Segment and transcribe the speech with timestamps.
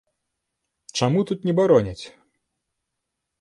[0.99, 1.99] Чаму тут не бароняць?